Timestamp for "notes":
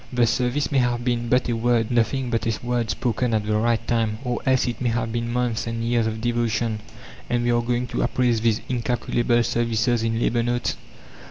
10.41-10.75